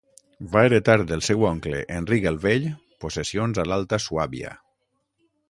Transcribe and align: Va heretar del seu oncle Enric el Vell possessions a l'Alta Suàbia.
Va 0.53 0.61
heretar 0.69 0.95
del 1.11 1.21
seu 1.27 1.45
oncle 1.49 1.81
Enric 1.97 2.25
el 2.31 2.41
Vell 2.47 2.67
possessions 3.05 3.61
a 3.65 3.67
l'Alta 3.73 4.01
Suàbia. 4.09 4.57